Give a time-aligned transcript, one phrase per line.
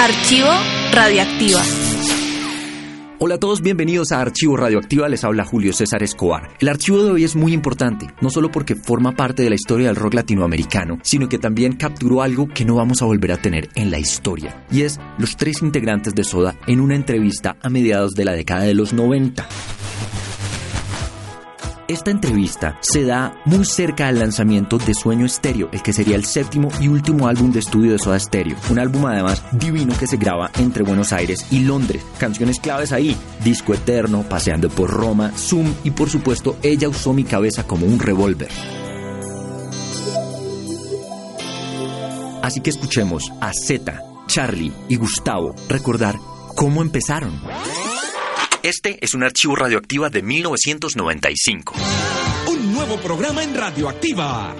[0.00, 0.48] Archivo
[0.92, 1.60] Radioactiva.
[3.18, 6.50] Hola a todos, bienvenidos a Archivo Radioactiva, les habla Julio César Escobar.
[6.60, 9.88] El archivo de hoy es muy importante, no solo porque forma parte de la historia
[9.88, 13.70] del rock latinoamericano, sino que también capturó algo que no vamos a volver a tener
[13.74, 18.12] en la historia, y es los tres integrantes de Soda en una entrevista a mediados
[18.12, 19.48] de la década de los 90.
[21.88, 26.26] Esta entrevista se da muy cerca al lanzamiento de Sueño Estéreo, el que sería el
[26.26, 28.58] séptimo y último álbum de estudio de Soda Stereo.
[28.70, 32.04] Un álbum además divino que se graba entre Buenos Aires y Londres.
[32.18, 37.24] Canciones claves ahí, Disco Eterno, Paseando por Roma, Zoom y por supuesto Ella usó mi
[37.24, 38.50] cabeza como un revólver.
[42.42, 46.16] Así que escuchemos a Zeta, Charlie y Gustavo recordar
[46.54, 47.40] cómo empezaron.
[48.62, 51.74] Este es un archivo radioactiva de 1995.
[52.48, 54.54] Un nuevo programa en Radioactiva.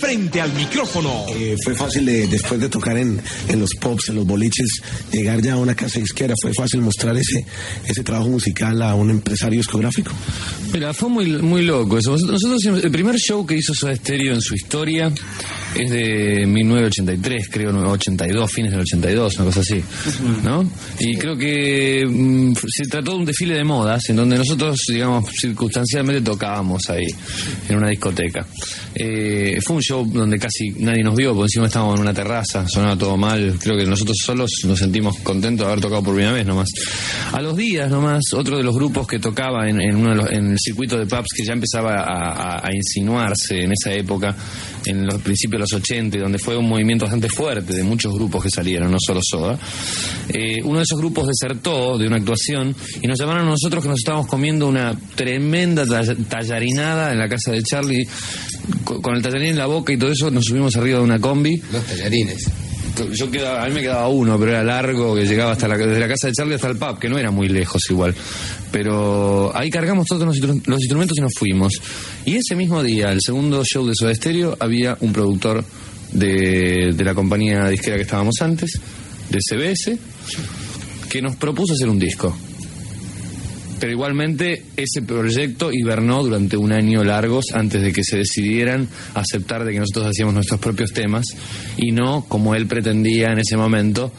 [0.00, 1.26] Frente al micrófono.
[1.28, 5.40] Eh, fue fácil eh, después de tocar en, en, los pops, en los boliches, llegar
[5.42, 6.34] ya a una casa disquera.
[6.40, 7.44] Fue fácil mostrar ese,
[7.86, 10.10] ese trabajo musical a un empresario discográfico.
[10.72, 12.16] Mira, fue muy, muy loco eso.
[12.16, 15.12] Nosotros, el primer show que hizo Soda Stereo en su historia
[15.74, 19.82] es de 1983, creo, 82, fines del 82, una cosa así,
[20.42, 20.68] ¿no?
[20.98, 25.30] Y creo que mm, se trató de un desfile de modas en donde nosotros, digamos,
[25.30, 27.06] circunstancialmente tocábamos ahí,
[27.68, 28.46] en una discoteca.
[28.94, 32.66] Eh, fue un show donde casi nadie nos vio, porque encima estábamos en una terraza,
[32.68, 36.34] sonaba todo mal, creo que nosotros solos nos sentimos contentos de haber tocado por primera
[36.34, 36.68] vez nomás.
[37.32, 40.30] A los días nomás, otro de los grupos que tocaba en, en, uno de los,
[40.32, 44.34] en el circuito de pubs que ya empezaba a, a, a insinuarse en esa época,
[44.84, 48.50] en los principios los 80, donde fue un movimiento bastante fuerte de muchos grupos que
[48.50, 49.58] salieron, no solo Soda.
[50.28, 53.88] Eh, uno de esos grupos desertó de una actuación y nos llamaron a nosotros que
[53.88, 55.84] nos estábamos comiendo una tremenda
[56.28, 58.08] tallarinada en la casa de Charlie,
[58.84, 61.60] con el tallarín en la boca y todo eso, nos subimos arriba de una combi.
[61.72, 62.50] Los tallarines
[63.12, 65.98] yo quedaba, a mí me quedaba uno, pero era largo, que llegaba hasta la, desde
[66.00, 68.14] la casa de Charlie hasta el pub, que no era muy lejos igual.
[68.70, 71.72] Pero ahí cargamos todos los, los instrumentos y nos fuimos.
[72.24, 75.64] Y ese mismo día, el segundo show de Soda Stereo, había un productor
[76.12, 78.80] de, de la compañía disquera que estábamos antes,
[79.30, 79.98] de CBS,
[81.08, 82.36] que nos propuso hacer un disco
[83.80, 89.64] pero igualmente ese proyecto hibernó durante un año largos antes de que se decidieran aceptar
[89.64, 91.24] de que nosotros hacíamos nuestros propios temas
[91.76, 94.12] y no como él pretendía en ese momento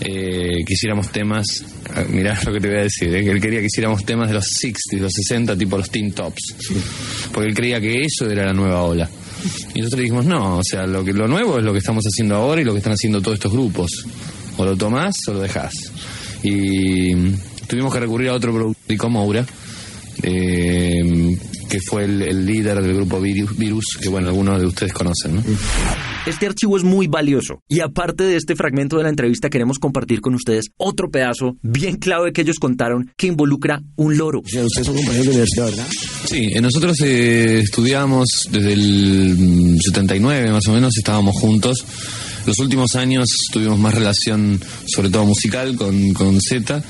[0.00, 1.46] eh, que hiciéramos temas,
[2.10, 4.34] mirá lo que te voy a decir, eh, que él quería que hiciéramos temas de
[4.34, 6.56] los 60, los 60, tipo los Teen Tops,
[7.32, 9.08] porque él creía que eso era la nueva ola.
[9.74, 12.36] Y nosotros dijimos, no, o sea, lo, que, lo nuevo es lo que estamos haciendo
[12.36, 13.90] ahora y lo que están haciendo todos estos grupos.
[14.56, 15.72] O lo tomás o lo dejás.
[16.42, 17.14] Y
[17.66, 19.46] tuvimos que recurrir a otro productor, Moura,
[20.22, 21.36] eh,
[21.68, 25.42] que fue el, el, líder del grupo Virus, que bueno, algunos de ustedes conocen, ¿no?
[26.26, 30.22] Este archivo es muy valioso y aparte de este fragmento de la entrevista queremos compartir
[30.22, 34.40] con ustedes otro pedazo bien clave que ellos contaron que involucra un loro.
[34.40, 35.86] O sea, ustedes son compañeros de universidad, ¿verdad?
[36.24, 41.84] Sí, nosotros eh, estudiamos desde el 79 más o menos, estábamos juntos.
[42.46, 46.82] Los últimos años tuvimos más relación, sobre todo musical, con, con Z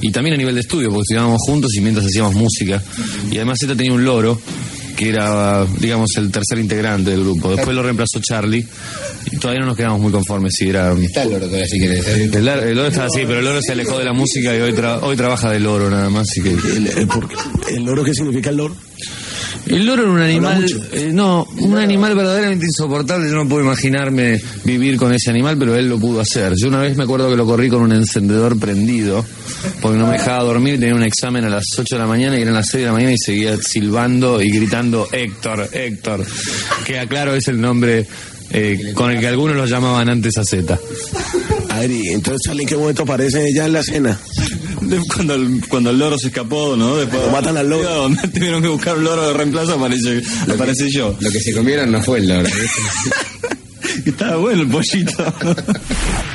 [0.00, 2.82] y también a nivel de estudio, porque estudiábamos juntos y mientras hacíamos música.
[3.30, 4.40] Y además Z tenía un loro
[4.96, 7.56] que era, digamos, el tercer integrante del grupo.
[7.56, 8.66] Después lo reemplazó Charlie
[9.32, 10.92] y todavía no nos quedamos muy conformes si era...
[10.92, 12.06] Está el loro todavía, si querés.
[12.06, 14.74] El, el, loro está así, pero el loro se alejó de la música y hoy,
[14.74, 16.28] tra hoy trabaja del loro nada más.
[16.30, 16.50] Así que...
[16.50, 17.08] ¿El, el,
[17.68, 18.76] ¿El loro qué significa el loro?
[19.66, 23.28] El loro era un animal, eh, no, un animal verdaderamente insoportable.
[23.28, 26.54] Yo no puedo imaginarme vivir con ese animal, pero él lo pudo hacer.
[26.56, 29.24] Yo una vez me acuerdo que lo corrí con un encendedor prendido,
[29.80, 30.80] porque no me dejaba dormir.
[30.80, 32.92] Tenía un examen a las 8 de la mañana y eran las 6 de la
[32.92, 36.26] mañana y seguía silbando y gritando Héctor, Héctor,
[36.84, 38.06] que aclaro es el nombre
[38.52, 40.78] eh, con el que algunos lo llamaban antes a Z.
[41.68, 44.20] Adri, entonces Charlie, ¿en qué momento aparece ella en la escena?
[45.14, 46.96] Cuando el, cuando el loro se escapó, ¿no?
[46.96, 48.08] Después Cuando matan al loro.
[48.34, 51.16] Tuvieron que buscar un loro de reemplazo, aparece, lo aparece que, yo.
[51.20, 52.48] Lo que se comieron no fue el loro.
[54.04, 55.34] Estaba bueno el pollito.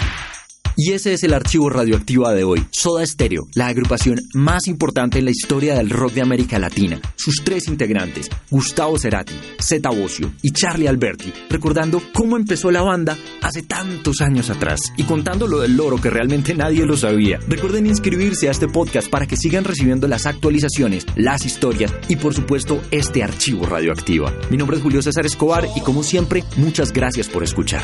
[0.78, 2.66] Y ese es el archivo radioactiva de hoy.
[2.70, 7.00] Soda Stereo, la agrupación más importante en la historia del rock de América Latina.
[7.16, 13.18] Sus tres integrantes, Gustavo Cerati, Zeta Bosio y Charlie Alberti, recordando cómo empezó la banda
[13.42, 17.40] hace tantos años atrás y contando lo del loro que realmente nadie lo sabía.
[17.48, 22.34] Recuerden inscribirse a este podcast para que sigan recibiendo las actualizaciones, las historias y por
[22.34, 24.34] supuesto este archivo radioactiva.
[24.50, 27.84] Mi nombre es Julio César Escobar y como siempre, muchas gracias por escuchar.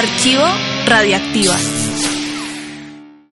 [0.00, 0.46] Archivo
[0.86, 2.09] Radioactiva.